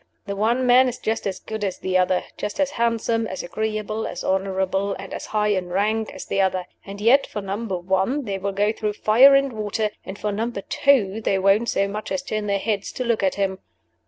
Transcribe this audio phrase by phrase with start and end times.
[0.25, 4.07] The one man is just as good as the other; just as handsome, as agreeable,
[4.07, 6.65] as honorable, and as high in rank as the other.
[6.83, 10.61] And yet for Number One they will go through fire and water, and for Number
[10.61, 13.59] Two they won't so much as turn their heads to look at him.